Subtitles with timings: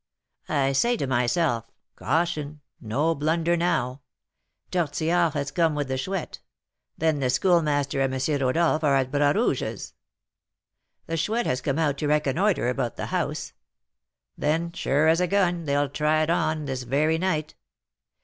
[0.49, 2.61] I say to myself, 'Caution!
[2.81, 4.01] no blunder now!
[4.71, 6.39] Tortillard has come with the Chouette;
[6.97, 8.41] then the Schoolmaster and M.
[8.41, 9.93] Rodolph are at Bras Rouge's.
[11.05, 13.53] The Chouette has come out to reconnoitre about the house;
[14.35, 17.53] then, sure as a gun, they'll "try it on" this very night!